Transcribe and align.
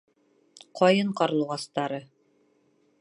ҠАЙЫН 0.79 1.09
ҠАРЛУҒАСТАРЫ 1.19 2.01